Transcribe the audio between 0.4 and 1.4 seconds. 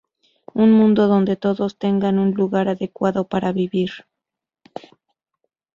Un mundo donde